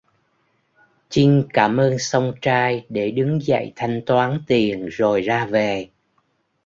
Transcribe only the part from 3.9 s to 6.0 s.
toán tiền rồi ra về